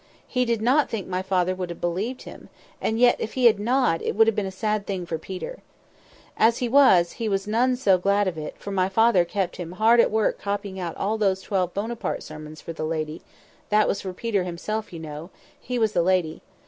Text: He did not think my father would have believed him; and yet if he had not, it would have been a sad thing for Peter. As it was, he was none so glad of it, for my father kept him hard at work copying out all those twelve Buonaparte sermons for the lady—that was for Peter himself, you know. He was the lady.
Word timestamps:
He 0.27 0.45
did 0.45 0.63
not 0.63 0.89
think 0.89 1.07
my 1.07 1.21
father 1.21 1.53
would 1.53 1.69
have 1.69 1.79
believed 1.79 2.23
him; 2.23 2.49
and 2.81 2.99
yet 2.99 3.17
if 3.19 3.33
he 3.33 3.45
had 3.45 3.59
not, 3.59 4.01
it 4.01 4.15
would 4.15 4.25
have 4.25 4.35
been 4.35 4.47
a 4.47 4.51
sad 4.51 4.87
thing 4.87 5.05
for 5.05 5.19
Peter. 5.19 5.59
As 6.37 6.59
it 6.59 6.71
was, 6.71 7.11
he 7.11 7.29
was 7.29 7.45
none 7.45 7.75
so 7.75 7.99
glad 7.99 8.27
of 8.27 8.35
it, 8.35 8.57
for 8.57 8.71
my 8.71 8.89
father 8.89 9.23
kept 9.25 9.57
him 9.57 9.73
hard 9.73 9.99
at 9.99 10.09
work 10.09 10.39
copying 10.39 10.79
out 10.79 10.97
all 10.97 11.19
those 11.19 11.43
twelve 11.43 11.75
Buonaparte 11.75 12.23
sermons 12.23 12.61
for 12.61 12.73
the 12.73 12.83
lady—that 12.83 13.87
was 13.87 14.01
for 14.01 14.11
Peter 14.11 14.43
himself, 14.43 14.91
you 14.91 14.97
know. 14.97 15.29
He 15.59 15.77
was 15.77 15.91
the 15.91 16.01
lady. 16.01 16.41